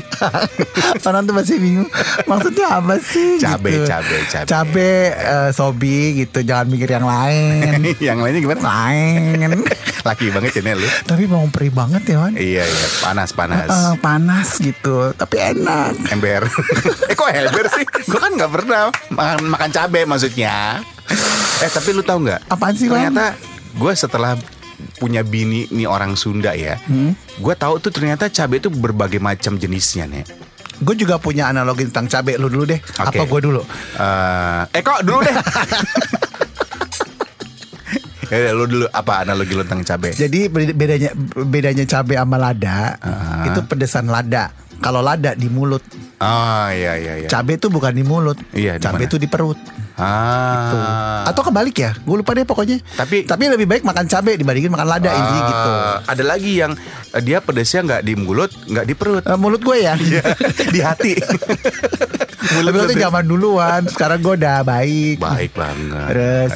Orang 1.06 1.22
tuh 1.22 1.32
masih 1.32 1.56
bingung 1.56 1.88
Maksudnya 2.24 2.66
apa 2.74 2.98
sih 2.98 3.38
Cabe, 3.38 3.70
gitu. 3.72 3.86
cabe, 3.86 4.16
cabe. 4.26 4.46
Cabe 4.46 4.90
eh, 5.12 5.50
Sobi 5.50 5.98
gitu 6.18 6.42
Jangan 6.42 6.66
mikir 6.66 6.88
yang 6.90 7.04
lain 7.04 7.78
yang 8.08 8.18
lainnya 8.18 8.40
gimana? 8.40 8.60
Lain 8.60 9.38
Laki 10.06 10.30
banget 10.30 10.52
ya 10.56 10.72
lu. 10.72 10.86
Tapi 11.02 11.24
mau 11.24 11.42
perih 11.46 11.70
banget 11.70 12.02
ya 12.06 12.16
Wan 12.18 12.32
Iya 12.34 12.62
iya 12.62 12.88
panas 13.00 13.30
panas. 13.30 13.66
Eh, 13.66 13.94
Panas 13.96 14.48
gitu 14.58 15.10
Tapi 15.12 15.36
enak 15.36 15.94
Ember. 16.08 16.46
eh 17.06 17.14
kok 17.14 17.28
ember 17.28 17.66
sih? 17.70 17.84
Gue 18.04 18.18
kan 18.18 18.30
nggak 18.30 18.50
pernah 18.52 18.80
makan 19.08 19.46
makan 19.46 19.70
cabe 19.70 20.02
maksudnya. 20.02 20.82
Eh 21.58 21.68
tapi 21.68 21.90
lu 21.90 22.02
tahu 22.02 22.22
nggak? 22.22 22.46
Apaan 22.46 22.74
sih? 22.74 22.86
Ternyata 22.86 23.34
gue 23.72 23.92
setelah 23.92 24.34
punya 24.94 25.20
bini 25.20 25.68
nih 25.68 25.84
orang 25.84 26.14
Sunda 26.14 26.52
ya, 26.52 26.76
Hmm? 26.82 27.12
gue 27.14 27.54
tahu 27.54 27.78
tuh 27.78 27.90
ternyata 27.90 28.28
cabe 28.28 28.56
itu 28.56 28.68
berbagai 28.68 29.18
macam 29.18 29.54
jenisnya 29.54 30.04
nih. 30.06 30.24
Gue 30.76 30.92
juga 30.94 31.16
punya 31.16 31.48
analogi 31.48 31.84
tentang 31.84 32.04
cabe 32.06 32.36
Lu 32.36 32.46
dulu 32.46 32.64
deh 32.66 32.76
Oke. 32.76 33.16
Apa 33.16 33.24
gue 33.24 33.40
dulu 33.42 33.64
Eh, 33.96 34.62
eh 34.70 34.82
kok 34.82 35.00
dulu 35.02 35.20
deh. 35.20 35.32
Ya, 38.26 38.50
lu 38.50 38.66
dulu 38.66 38.90
apa 38.90 39.22
analogi 39.22 39.54
lu 39.54 39.62
tentang 39.62 39.86
cabe? 39.86 40.10
Jadi 40.10 40.50
beda- 40.50 40.74
bedanya 40.74 41.10
bedanya 41.38 41.84
cabe 41.86 42.18
sama 42.18 42.36
lada 42.36 42.98
Ah. 42.98 43.46
Itu 43.46 43.62
pedesan 43.64 44.04
lada 44.06 44.50
Kalau 44.76 44.98
lada 44.98 45.32
di 45.32 45.46
mulut 45.46 45.80
Oh 46.18 46.66
iya 46.68 46.98
iya 46.98 47.22
iya. 47.22 47.28
Cabe 47.30 47.54
itu 47.54 47.70
bukan 47.70 47.94
di 47.94 48.02
mulut 48.02 48.34
Iya, 48.50 48.76
Cabe 48.76 49.00
mana? 49.00 49.06
itu 49.06 49.16
di 49.16 49.24
perut 49.24 49.56
Tuh. 49.96 50.02
Ah. 50.76 51.24
Atau 51.24 51.40
kebalik 51.42 51.72
ya 51.74 51.96
Gue 51.96 52.20
lupa 52.20 52.30
deh 52.30 52.44
pokoknya 52.44 52.84
Tapi- 52.92 53.24
Tapi 53.24 53.42
lebih 53.48 53.64
baik 53.64 53.80
makan 53.80 54.04
cabe 54.04 54.36
dibandingin 54.36 54.68
makan 54.68 54.84
lada 54.86 55.08
intinya 55.08 55.40
Ah, 55.40 55.48
gitu 55.48 55.70
Ada 56.06 56.24
lagi 56.26 56.52
yang 56.54 56.72
eh, 57.10 57.22
dia 57.22 57.40
pedesnya 57.40 57.80
nggak 57.82 58.02
di 58.02 58.12
mulut, 58.14 58.52
nggak 58.62 58.84
di 58.84 58.92
perut. 58.92 59.24
Eh, 59.24 59.34
Mulut 59.34 59.58
gue 59.58 59.76
ya 59.78 59.96
Iya, 59.96 60.20
di 60.74 60.80
hati. 60.80 61.12
Mulut 62.52 62.70
tuh 62.84 62.94
zaman 62.94 63.24
duluan 63.24 63.82
Sekarang 63.86 64.20
gue 64.20 64.36
udah 64.36 64.60
baik 64.62 65.16
Baik 65.16 65.52
banget. 65.52 66.08
Terus 66.12 66.52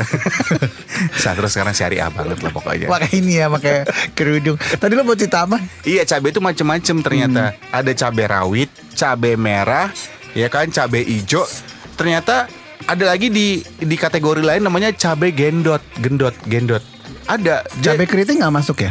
Saya 1.20 1.32
terus 1.35 1.50
sekarang 1.50 1.73
syariah 1.73 2.09
banget 2.09 2.38
lah 2.38 2.52
pokoknya. 2.52 2.87
Pakai 2.87 3.11
ini 3.16 3.40
ya 3.40 3.49
Pakai 3.49 3.88
kerudung 4.12 4.61
Tadi 4.61 4.92
lo 4.92 5.02
mau 5.02 5.16
cerita 5.16 5.42
apa? 5.42 5.56
Iya 5.82 6.04
cabai 6.04 6.28
itu 6.28 6.38
macam-macam 6.38 6.97
ternyata. 7.00 7.42
Ada 7.70 7.92
cabai 7.97 8.26
rawit, 8.26 8.68
cabai 8.92 9.35
merah, 9.35 9.88
ya 10.30 10.47
kan 10.47 10.68
cabai 10.68 11.02
hijau. 11.02 11.49
Ternyata 11.94 12.47
ada 12.87 13.04
lagi 13.06 13.28
di 13.28 13.46
di 13.60 13.96
kategori 13.96 14.40
lain 14.40 14.62
namanya 14.62 14.90
cabai 14.90 15.30
gendot, 15.30 15.82
gendot, 15.96 16.32
gendot. 16.44 16.82
Ada 17.25 17.62
Cabe 17.78 18.04
keriting 18.04 18.40
gak 18.40 18.50
masuk 18.52 18.80
ya? 18.80 18.90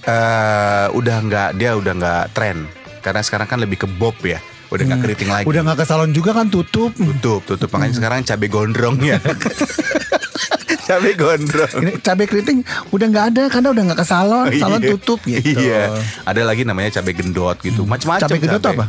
eh, 0.00 0.86
udah 0.90 1.16
nggak 1.20 1.48
dia 1.54 1.76
udah 1.76 1.92
nggak 1.92 2.24
tren 2.32 2.64
karena 2.98 3.20
sekarang 3.20 3.46
kan 3.46 3.58
lebih 3.58 3.78
ke 3.78 3.88
bob 3.88 4.16
ya. 4.20 4.40
Udah 4.68 4.84
nggak 4.84 5.00
keriting 5.02 5.28
lagi. 5.28 5.44
Hmm. 5.44 5.50
Udah 5.50 5.60
gak 5.64 5.78
ke 5.80 5.86
salon 5.86 6.10
juga 6.10 6.32
kan 6.32 6.48
tutup 6.48 6.92
tutup, 6.92 7.40
tutup. 7.42 7.68
Makanya 7.70 7.94
sekarang 7.94 8.20
cabai 8.22 8.48
gondrong 8.48 8.96
ya. 9.00 9.16
cabai 10.88 11.14
gondrong. 11.14 11.72
Ini 11.78 11.92
cabai 12.00 12.26
keriting 12.26 12.58
udah 12.90 13.06
nggak 13.06 13.26
ada 13.32 13.42
karena 13.48 13.68
udah 13.70 13.82
nggak 13.88 13.98
ke 13.98 14.06
salon, 14.06 14.46
salon 14.62 14.80
Iya. 14.80 14.90
tutup 14.92 15.20
gitu. 15.22 15.60
Iya. 15.60 15.92
Ada 16.24 16.40
lagi 16.42 16.62
namanya 16.64 16.90
cabai 16.94 17.14
gendot 17.14 17.56
gitu. 17.60 17.84
Macam-macam. 17.84 18.26
Cabai 18.26 18.38
gendot 18.38 18.62
apa? 18.62 18.84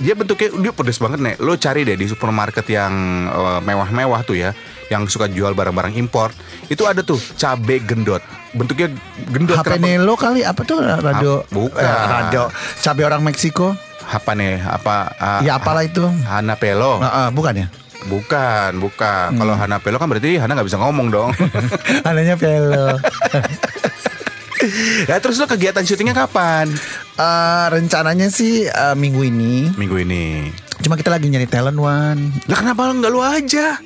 Dia 0.00 0.16
bentuknya 0.16 0.48
dia 0.50 0.72
pedes 0.72 0.96
banget 0.96 1.20
nih. 1.20 1.34
Lo 1.38 1.54
cari 1.54 1.84
deh 1.84 1.94
di 1.94 2.08
supermarket 2.08 2.64
yang 2.66 2.92
eh, 3.28 3.60
mewah-mewah 3.60 4.24
tuh 4.24 4.34
ya, 4.34 4.56
yang 4.88 5.04
suka 5.06 5.28
jual 5.28 5.52
barang-barang 5.52 5.94
impor. 5.94 6.32
Itu 6.66 6.88
ada 6.88 7.04
tuh 7.04 7.20
cabai 7.36 7.84
gendot. 7.84 8.24
Bentuknya 8.50 8.90
gendot 9.30 9.60
HP 9.60 9.78
Nelo 9.78 10.16
kali 10.16 10.42
apa 10.42 10.64
tuh 10.64 10.80
radio? 10.82 11.44
Bukan. 11.52 11.78
Eh, 11.78 12.04
radio. 12.08 12.48
Cabai 12.80 13.04
orang 13.04 13.22
Meksiko. 13.22 13.76
Apa 14.10 14.34
nih? 14.34 14.58
Apa? 14.58 14.94
ah, 15.14 15.40
ya 15.44 15.60
apalah 15.60 15.86
itu. 15.86 16.02
Hanapelo. 16.26 16.98
Nah, 16.98 17.28
ah, 17.28 17.28
bukan 17.30 17.54
ya? 17.54 17.66
Bukan, 18.08 18.80
bukan. 18.80 19.36
Kalau 19.36 19.54
Hmm. 19.54 19.62
Hanapelo 19.68 20.00
kan 20.00 20.08
berarti 20.08 20.40
Hana 20.40 20.56
nggak 20.56 20.66
bisa 20.66 20.80
ngomong 20.80 21.12
dong. 21.12 21.30
Adanya 22.08 22.34
Velo. 22.34 22.96
ya 25.04 25.16
terus 25.22 25.36
lo 25.36 25.44
kegiatan 25.44 25.84
syutingnya 25.84 26.16
kapan? 26.16 26.72
Eh, 27.20 27.66
rencananya 27.68 28.32
sih 28.32 28.64
eh, 28.64 28.96
minggu 28.96 29.20
ini. 29.28 29.68
Minggu 29.76 29.96
ini. 30.00 30.48
Cuma 30.80 30.96
kita 30.96 31.12
lagi 31.12 31.28
nyari 31.28 31.44
talent 31.44 31.76
one. 31.76 32.32
Lah 32.48 32.56
kenapa 32.56 32.88
lo 32.88 32.96
nggak 32.96 33.12
lu 33.12 33.20
aja? 33.20 33.76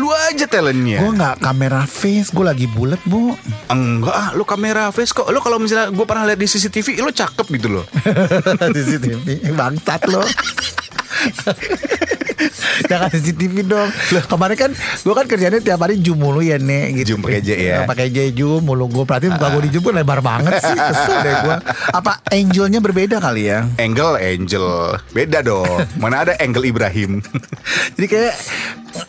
Lu 0.00 0.08
aja 0.08 0.48
talentnya. 0.48 1.04
Gue 1.04 1.12
nggak 1.12 1.44
kamera 1.44 1.84
face, 1.84 2.32
gue 2.32 2.40
lagi 2.40 2.64
bulat 2.66 2.98
bu. 3.04 3.36
Enggak, 3.68 4.16
ah, 4.16 4.28
lu 4.32 4.48
kamera 4.48 4.88
face 4.90 5.12
kok. 5.12 5.28
Lu 5.28 5.44
kalau 5.44 5.60
misalnya 5.60 5.92
gue 5.92 6.06
pernah 6.08 6.24
lihat 6.24 6.40
di 6.40 6.48
CCTV, 6.48 7.04
lu 7.04 7.12
cakep 7.12 7.46
gitu 7.52 7.68
loh. 7.68 7.84
CCTV 8.74 9.52
bangsat 9.52 10.08
lo. 10.08 10.24
Jangan 12.84 13.08
CCTV 13.10 13.54
dong. 13.64 13.88
Kemarin 14.24 14.56
kan 14.58 14.70
gue 14.74 15.14
kan 15.14 15.26
kerjanya 15.26 15.58
tiap 15.58 15.78
hari 15.78 15.96
zoom 15.96 16.18
mulu 16.18 16.40
ya 16.40 16.56
nek 16.56 16.96
gitu. 16.96 17.14
Zoom 17.14 17.22
pakai 17.22 17.40
J 17.40 17.50
ya? 17.56 17.78
Pakai 17.84 18.08
J 18.08 18.32
zoom 18.32 18.64
mulu 18.64 18.86
gue 18.88 19.04
perhatiin 19.04 19.32
muka 19.32 19.48
gue 19.50 19.62
di 19.64 19.70
zoom 19.70 19.84
kan 19.84 19.94
lebar 19.94 20.20
banget 20.20 20.52
sih. 20.58 20.74
Kesel 20.74 21.16
deh 21.20 21.34
gue. 21.40 21.56
Apa 21.90 22.12
angelnya 22.28 22.78
berbeda 22.78 23.16
kali 23.18 23.46
ya? 23.46 23.66
Angle 23.76 24.16
Angel, 24.16 24.66
beda 25.10 25.40
dong. 25.40 25.68
Mana 25.96 26.22
ada 26.22 26.32
Angle 26.36 26.64
Ibrahim? 26.64 27.20
Jadi 27.94 28.06
kayak 28.06 28.34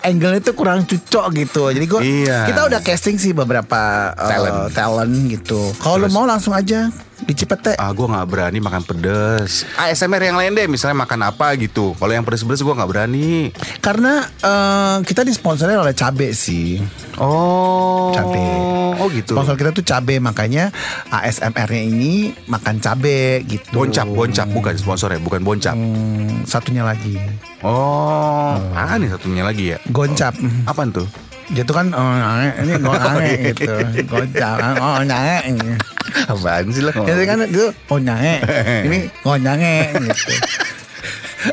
angle 0.01 0.36
itu 0.36 0.51
kurang 0.51 0.84
cocok 0.84 1.25
gitu. 1.36 1.63
Jadi 1.69 1.86
gua 1.86 2.01
Iya. 2.01 2.45
kita 2.45 2.62
udah 2.65 2.79
casting 2.79 3.15
sih 3.15 3.31
beberapa 3.31 3.81
uh, 4.12 4.27
Talent. 4.27 4.57
talent 4.72 5.13
gitu. 5.27 5.74
Kalau 5.77 6.01
Terus? 6.01 6.12
mau 6.12 6.25
langsung 6.25 6.51
aja 6.51 6.89
di 7.17 7.34
Cipete. 7.34 7.74
Ah, 7.75 7.89
gue 7.89 8.03
nggak 8.03 8.27
berani 8.27 8.60
makan 8.60 8.84
pedes. 8.84 9.63
ASMR 9.75 10.19
yang 10.22 10.36
lain 10.36 10.51
deh, 10.51 10.67
misalnya 10.67 11.00
makan 11.00 11.22
apa 11.24 11.55
gitu. 11.55 11.95
Kalau 11.95 12.12
yang 12.12 12.22
pedes-pedes 12.22 12.60
gue 12.60 12.69
nggak 12.72 12.89
berani. 12.89 13.55
Karena 13.80 14.24
eh, 14.26 14.98
kita 15.06 15.22
disponsori 15.22 15.76
oleh 15.76 15.94
Cabe 15.96 16.32
sih. 16.32 16.80
Oh, 17.20 18.12
Cabe. 18.12 18.44
Oh 19.00 19.08
gitu. 19.12 19.36
Sponsor 19.36 19.56
kita 19.60 19.72
tuh 19.76 19.86
Cabe 19.86 20.18
makanya 20.24 20.72
ASMR-nya 21.12 21.84
ini 21.84 22.32
makan 22.48 22.80
cabe 22.80 23.44
gitu. 23.46 23.76
Boncap, 23.76 24.08
boncap 24.08 24.48
bukan 24.52 24.74
sponsornya, 24.80 25.20
bukan 25.20 25.44
boncap. 25.44 25.76
Hmm, 25.76 26.48
satunya 26.48 26.84
lagi. 26.84 27.20
Oh, 27.66 28.56
ah 28.74 28.96
nih 28.96 29.12
satunya 29.12 29.44
lagi 29.44 29.76
ya. 29.76 29.78
Goncap. 29.92 30.36
Apaan 30.68 30.96
tuh? 30.96 31.08
Dia 31.54 31.62
tuh 31.62 31.78
kan 31.78 31.94
oh, 31.94 32.14
ini 32.66 32.74
gue 32.82 32.98
ange 33.10 33.34
gitu. 33.54 33.74
Goncap. 34.10 34.58
Oh, 34.82 35.00
nyange. 35.06 35.78
Apaan 36.26 36.66
sih 36.74 36.82
lah? 36.82 36.94
Jadi 36.96 37.24
kan 37.28 37.38
itu 37.46 37.70
oh 37.92 38.00
nyange. 38.00 38.42
Ini 38.88 38.98
oh 39.28 39.38
nyange 39.38 39.94
gitu. 39.94 40.34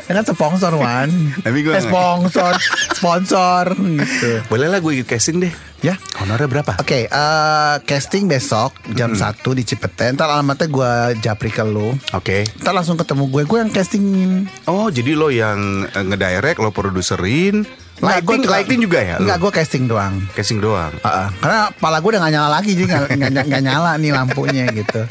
Kan 0.09 0.25
sponsor 0.25 0.73
Wan 0.77 1.09
Tapi 1.41 1.57
gua 1.61 1.77
eh, 1.77 1.83
sponsor 1.83 2.53
Sponsor 2.97 3.63
gitu 3.77 4.31
Boleh 4.49 4.67
lah 4.69 4.79
gue 4.81 4.91
ikut 5.01 5.07
casting 5.07 5.39
deh. 5.43 5.53
Ya 5.83 5.99
Honornya 6.15 6.47
berapa? 6.47 6.79
Oke, 6.79 7.11
eh, 7.11 7.75
casting 7.83 8.31
besok 8.31 8.71
jam 8.95 9.11
1 9.11 9.43
di 9.51 9.67
Cipete. 9.67 10.15
Ntar 10.15 10.31
alamatnya 10.31 10.71
gue 10.71 10.91
japri 11.19 11.51
ke 11.51 11.59
lu. 11.67 11.91
Oke. 12.15 12.47
Ntar 12.63 12.71
langsung 12.71 12.95
ketemu 12.95 13.27
gue, 13.27 13.43
gue 13.43 13.57
yang 13.59 13.67
castingin. 13.67 14.47
Oh, 14.63 14.87
jadi 14.87 15.11
lo 15.11 15.27
yang 15.27 15.83
eh, 15.83 16.03
ngedirect, 16.07 16.63
lo 16.63 16.71
produserin, 16.71 17.67
Nggak, 18.03 18.19
gua 18.19 18.33
lighting, 18.35 18.51
lighting 18.51 18.79
juga 18.83 18.99
ya? 18.99 19.15
Enggak, 19.15 19.37
gue 19.39 19.51
casting 19.53 19.83
doang. 19.87 20.13
casting 20.33 20.59
doang. 20.59 20.91
Heeh. 20.99 21.27
karena 21.39 21.59
pala 21.73 21.97
gue 21.97 22.09
udah 22.11 22.21
gak 22.21 22.33
nyala 22.33 22.49
lagi 22.51 22.75
jadi 22.75 22.83
gak, 22.85 23.01
nggak- 23.09 23.31
nggak- 23.31 23.47
nggak 23.47 23.63
nyala 23.63 23.91
nih 23.95 24.11
lampunya 24.11 24.65
gitu. 24.69 25.01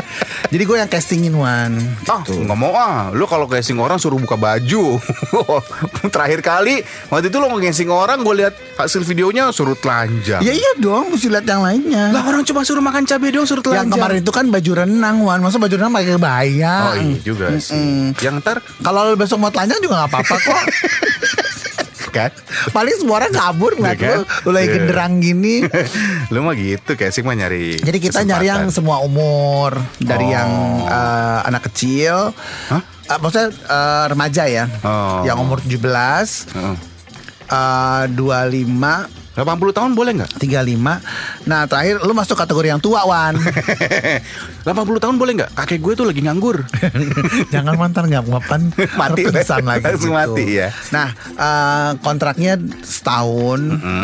Jadi 0.52 0.62
gue 0.62 0.76
yang 0.76 0.86
castingin 0.86 1.32
Wan. 1.32 1.72
Ah, 2.04 2.20
nggak 2.20 2.58
mau 2.58 2.76
ah. 2.76 3.08
Lu 3.10 3.24
kalau 3.24 3.48
casting 3.48 3.80
orang 3.80 3.96
suruh 3.96 4.20
buka 4.20 4.36
baju. 4.36 5.00
Terakhir 6.12 6.40
kali 6.40 6.84
waktu 7.08 7.26
itu 7.26 7.36
lo 7.36 7.48
nge-casting 7.50 7.88
orang, 7.88 8.20
gue 8.20 8.34
lihat 8.36 8.52
hasil 8.76 9.00
videonya 9.02 9.48
suruh 9.48 9.72
telanjang. 9.74 10.44
Ya 10.44 10.52
iya 10.52 10.72
dong, 10.76 11.08
mesti 11.08 11.32
lihat 11.32 11.48
yang 11.48 11.64
lainnya. 11.64 12.12
Lah 12.12 12.22
orang 12.22 12.44
cuma 12.44 12.60
suruh 12.60 12.82
makan 12.82 13.08
cabai 13.08 13.32
doang 13.32 13.48
suruh 13.48 13.64
telanjang. 13.64 13.88
yang 13.88 13.90
kemarin 13.90 14.18
itu 14.20 14.28
kan 14.28 14.44
baju 14.46 14.72
renang 14.78 15.16
Wan. 15.22 15.40
Masa 15.40 15.56
baju 15.56 15.72
renang 15.72 15.90
pakai 15.90 16.12
kebaya? 16.12 16.74
Oh 16.84 16.94
iya 16.94 17.18
juga 17.18 17.46
sih. 17.56 18.12
Yang 18.18 18.34
ntar 18.42 18.56
Kalau 18.78 19.16
besok 19.16 19.38
mau 19.38 19.48
telanjang 19.48 19.80
juga 19.80 20.04
gak 20.04 20.10
apa-apa 20.12 20.34
kok. 20.36 20.62
kan 22.12 22.30
Paling 22.68 22.94
semua 22.94 23.18
orang 23.18 23.32
kabur 23.32 23.72
ngeliat 23.72 23.96
Iya 23.96 24.04
kan? 24.04 24.18
lu, 24.18 24.22
lu 24.44 24.50
lagi 24.52 24.64
Iya. 24.64 24.74
genderang 24.78 25.12
gini. 25.18 25.54
Lu 26.32 26.38
mah 26.40 26.54
gitu 26.54 26.92
casting 26.92 27.24
mah 27.24 27.34
nyari 27.34 27.76
Jadi 27.78 27.98
kita 27.98 28.20
nyari 28.20 28.46
yang 28.46 28.62
kesempatan. 28.62 28.76
semua 28.76 28.96
umur 29.00 29.70
dari 29.98 30.24
Oh. 30.24 30.30
yang 30.30 30.50
eh, 30.84 31.40
anak 31.44 31.62
kecil, 31.66 32.30
Hah? 32.68 32.82
eh, 33.06 33.18
maksudnya 33.18 33.48
eh, 33.50 34.04
remaja 34.06 34.44
ya, 34.44 34.64
Oh. 34.80 35.24
yang 35.24 35.38
umur 35.38 35.58
17, 35.58 36.46
Heeh. 36.48 36.76
eh, 37.48 38.04
25, 38.08 39.08
80 39.32 39.48
tahun 39.72 39.90
boleh 39.96 40.12
nggak? 40.20 40.30
35. 40.36 41.48
Nah 41.48 41.64
terakhir 41.64 42.04
lu 42.04 42.12
masuk 42.12 42.36
kategori 42.36 42.68
yang 42.68 42.80
tua 42.84 43.00
Wan. 43.08 43.32
80 44.68 44.68
tahun 45.00 45.16
boleh 45.16 45.32
nggak? 45.40 45.50
Kakek 45.56 45.80
gue 45.80 45.92
tuh 45.96 46.06
lagi 46.06 46.20
nganggur. 46.20 46.60
Jangan 47.54 47.74
mantan 47.80 48.12
nggak 48.12 48.28
mapan 48.28 48.68
Mati. 49.00 49.24
lagi. 49.24 49.84
Langsung 49.84 50.12
gitu. 50.12 50.20
mati 50.36 50.46
ya. 50.60 50.68
Nah 50.92 51.08
eh, 51.16 51.90
kontraknya 52.04 52.60
setahun, 52.82 53.60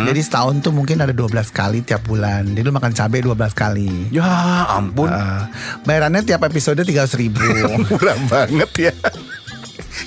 jadi 0.08 0.20
setahun 0.24 0.64
tuh 0.64 0.72
mungkin 0.72 1.04
ada 1.04 1.12
12 1.12 1.28
kali 1.52 1.84
tiap 1.84 2.08
bulan. 2.08 2.48
Jadi 2.48 2.64
lu 2.64 2.72
makan 2.72 2.96
cabai 2.96 3.20
12 3.20 3.52
kali. 3.52 4.08
ya 4.08 4.24
ampun. 4.72 5.12
Eh, 5.12 5.42
bayarannya 5.84 6.24
tiap 6.24 6.40
episode 6.42 6.80
300 6.80 7.20
ribu. 7.20 7.44
Murah 7.84 8.16
banget 8.26 8.90
ya. 8.90 8.94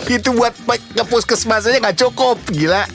Itu 0.07 0.33
buat 0.33 0.55
ke 0.67 1.03
puskesmas 1.05 1.67
aja 1.67 1.77
nggak 1.77 1.99
cukup, 1.99 2.39
gila. 2.49 2.87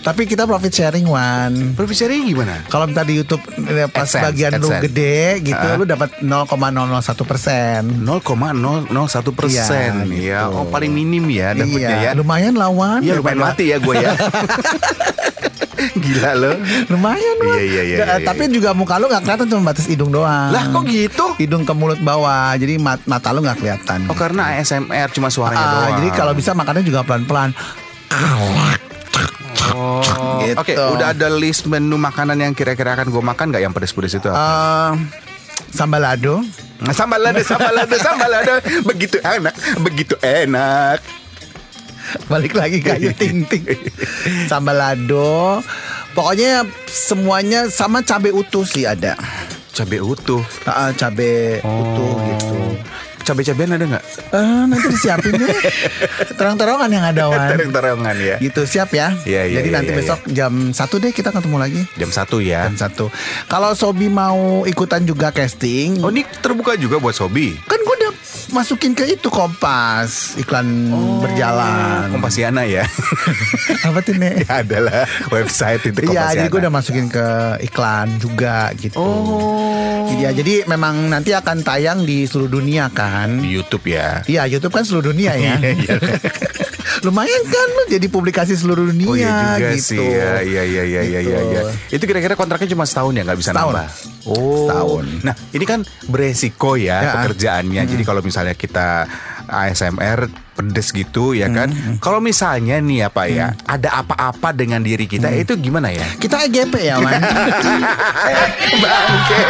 Tapi 0.00 0.24
kita 0.24 0.44
profit 0.44 0.70
sharing 0.70 1.04
Wan. 1.04 1.72
Profit 1.72 1.96
sharing 1.98 2.26
gimana? 2.26 2.60
Kalau 2.66 2.84
minta 2.84 3.00
di 3.00 3.14
YouTube 3.14 3.40
eh, 3.64 3.86
pas 3.86 4.04
AdSense, 4.04 4.24
bagian 4.24 4.50
lu 4.54 4.66
AdSense. 4.66 4.82
gede 4.84 5.18
gitu, 5.42 5.66
Ah. 5.66 5.74
lu 5.74 5.84
dapat 5.84 6.10
0,001 6.20 7.22
persen. 7.22 7.80
0,001 7.98 8.88
persen 9.30 9.90
Iya, 10.06 10.20
ya. 10.20 10.40
gitu. 10.44 10.54
Oh 10.54 10.66
paling 10.66 10.90
minim 10.90 11.24
ya 11.26 11.52
dapetnya 11.52 11.88
Iya, 11.90 12.04
ya. 12.04 12.10
lumayan 12.14 12.54
lawan. 12.54 13.00
Iya 13.00 13.16
lumayan 13.16 13.40
mati 13.40 13.64
ya 13.68 13.78
gue 13.78 13.94
ya. 13.96 14.12
Gila 15.94 16.32
lo. 16.34 16.52
Lumayan 16.88 17.36
Wan. 17.40 17.56
Iya, 17.56 17.62
iya, 17.62 17.82
iya, 17.82 17.96
iya, 17.98 18.16
iya. 18.16 18.24
Tapi 18.24 18.48
juga 18.48 18.72
muka 18.72 18.96
lu 18.96 19.06
gak 19.06 19.20
kelihatan 19.22 19.46
cuma 19.46 19.70
batas 19.70 19.84
hidung 19.84 20.08
doang. 20.08 20.48
Lah 20.48 20.64
kok 20.66 20.84
gitu? 20.86 21.26
Hidung 21.36 21.62
ke 21.62 21.72
mulut 21.72 22.00
bawah, 22.00 22.54
jadi 22.54 22.78
mat- 22.78 23.04
mata 23.04 23.28
lu 23.30 23.40
gak 23.40 23.58
kelihatan. 23.58 24.06
Oh 24.06 24.14
karena 24.14 24.54
ASMR 24.54 25.08
cuma 25.10 25.28
suaranya 25.28 25.60
Ah, 25.60 25.72
doang. 25.74 25.92
jadi 26.00 26.08
kalau 26.14 26.32
bisa 26.32 26.52
makannya 26.52 26.82
juga 26.82 27.02
pelan-pelan. 27.02 27.52
Oh, 29.84 30.40
Gitu. 30.40 30.56
Oke, 30.56 30.72
udah 30.74 31.12
ada 31.12 31.28
list 31.28 31.64
menu 31.64 31.96
makanan 31.96 32.36
yang 32.36 32.52
kira-kira 32.52 32.96
akan 32.96 33.08
gue 33.08 33.22
makan 33.22 33.46
nggak 33.50 33.62
yang 33.62 33.72
pedes-pedes 33.72 34.16
itu? 34.16 34.28
apa? 34.28 34.36
Eh, 34.36 34.92
sambalado. 35.70 36.40
Nah, 36.80 36.92
sambal 36.92 37.20
lado, 37.20 37.40
sambal 37.40 37.72
lado, 37.72 37.94
sambal 37.96 38.28
lado, 38.28 38.54
begitu 38.84 39.16
enak, 39.20 39.54
begitu 39.80 40.14
enak. 40.20 40.98
Balik 42.26 42.52
lagi 42.52 42.78
ke 42.78 42.92
Ayu 42.92 43.10
Ting 43.12 43.48
Ting. 43.48 43.64
Sambalado. 44.44 45.64
Pokoknya 46.12 46.62
semuanya 46.86 47.66
sama 47.66 48.04
cabai 48.04 48.30
utuh 48.30 48.62
sih 48.62 48.84
ada. 48.84 49.16
Cabai 49.72 49.98
utuh, 49.98 50.44
Ah, 50.62 50.92
cabai 50.92 51.58
utuh 51.58 52.12
gitu. 52.22 52.54
Cabai-cabean 53.24 53.74
ada 53.74 53.84
nggak? 53.88 54.04
Eh, 54.30 54.62
nanti 54.68 54.86
disiapin 54.92 55.32
deh. 55.34 55.48
Terang-terangan 56.38 56.90
yang 56.92 57.04
ada 57.04 57.22
Wan. 57.32 57.48
Terang-terangan 57.56 58.16
ya. 58.20 58.36
Gitu 58.38 58.62
siap 58.68 58.92
ya. 58.92 59.16
Iya, 59.24 59.48
iya, 59.48 59.56
Jadi 59.60 59.68
iya, 59.72 59.76
nanti 59.80 59.90
iya, 59.90 59.98
besok 59.98 60.20
jam 60.28 60.52
satu 60.70 61.00
deh 61.00 61.10
kita 61.10 61.32
ketemu 61.32 61.56
lagi. 61.56 61.80
Jam 61.96 62.10
satu 62.12 62.38
ya. 62.44 62.68
Jam 62.68 62.76
satu. 62.76 63.08
Kalau 63.48 63.72
Sobi 63.72 64.12
mau 64.12 64.68
ikutan 64.68 65.02
juga 65.02 65.32
casting, 65.32 66.04
Oh 66.04 66.12
ini 66.12 66.22
terbuka 66.44 66.76
juga 66.76 67.00
buat 67.00 67.16
Sobi. 67.16 67.56
kan 67.64 67.80
gue 67.80 67.93
masukin 68.54 68.94
ke 68.94 69.04
itu 69.10 69.26
Kompas 69.26 70.38
iklan 70.38 70.94
berjalan. 71.18 72.14
Kompasiana 72.14 72.62
ya. 72.62 72.86
Apa 73.86 73.98
tuh 74.00 74.14
nek? 74.14 74.46
ya 74.46 74.62
adalah 74.62 75.02
website 75.34 75.90
itu 75.90 76.06
Iya, 76.06 76.38
jadi 76.38 76.46
gue 76.46 76.60
udah 76.62 76.72
masukin 76.72 77.10
ke 77.10 77.58
iklan 77.66 78.22
juga 78.22 78.70
gitu. 78.78 78.94
Oh. 78.94 80.06
Iya, 80.14 80.30
jadi 80.30 80.62
memang 80.70 81.10
nanti 81.10 81.34
akan 81.34 81.66
tayang 81.66 82.06
di 82.06 82.30
seluruh 82.30 82.62
dunia 82.62 82.86
kan. 82.94 83.42
Di 83.42 83.50
YouTube 83.50 83.90
ya. 83.90 84.22
Iya, 84.30 84.46
YouTube 84.46 84.70
kan 84.70 84.86
seluruh 84.86 85.10
dunia 85.10 85.34
ya. 85.34 85.58
Lumayan 87.00 87.42
kan 87.44 87.68
lu 87.70 87.82
jadi 87.88 88.06
publikasi 88.06 88.54
seluruh 88.54 88.86
dunia 88.86 89.08
Oh 89.08 89.16
iya 89.16 89.56
juga 89.56 89.68
gitu. 89.72 89.96
sih 89.96 90.00
ya, 90.00 90.40
iya 90.40 90.62
iya 90.62 90.82
iya 90.84 91.02
iya 91.02 91.20
iya. 91.20 91.38
Gitu. 91.40 91.50
iya. 91.50 91.62
Itu 91.90 92.04
kira-kira 92.04 92.34
kontraknya 92.34 92.68
cuma 92.68 92.84
setahun 92.84 93.12
ya 93.12 93.22
nggak 93.24 93.38
bisa 93.38 93.50
Setahun. 93.50 93.72
nambah. 93.72 93.88
Oh. 94.26 94.56
Setahun. 94.62 95.04
Nah 95.22 95.34
ini 95.50 95.64
kan 95.64 95.80
beresiko 96.06 96.76
ya, 96.76 96.98
Ya. 97.00 97.12
pekerjaannya. 97.16 97.82
Jadi 97.84 98.02
kalau 98.02 98.20
misalnya 98.20 98.52
kita 98.52 99.08
ASMR 99.46 100.28
pedes 100.54 100.94
gitu 100.94 101.34
ya 101.34 101.50
kan. 101.50 101.74
Kalau 101.98 102.22
misalnya 102.22 102.78
nih 102.78 103.10
apa 103.10 103.26
ya, 103.26 103.52
ada 103.66 104.00
apa-apa 104.00 104.54
dengan 104.54 104.80
diri 104.80 105.10
kita 105.10 105.28
itu 105.34 105.58
gimana 105.58 105.90
ya? 105.90 106.06
Kita 106.16 106.46
EGP 106.46 106.74
ya, 106.78 106.96
Man. 107.02 107.20
Bangke. 108.82 109.42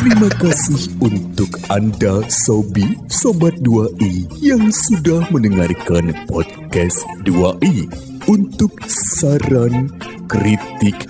Terima 0.00 0.30
kasih 0.40 0.82
untuk 1.04 1.50
Anda 1.68 2.24
Sobi 2.48 2.96
Sobat 3.12 3.60
2i 3.60 4.24
yang 4.40 4.72
sudah 4.72 5.28
mendengarkan 5.28 6.16
podcast 6.24 7.04
2i. 7.28 7.84
Untuk 8.28 8.70
saran, 8.86 9.90
kritik, 10.30 11.09